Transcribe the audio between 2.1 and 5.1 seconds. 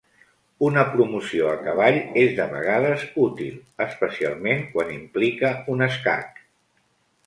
és de vegades útil, especialment quan